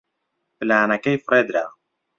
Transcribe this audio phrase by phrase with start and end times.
[0.57, 1.65] پلانەکەی فڕێ درا.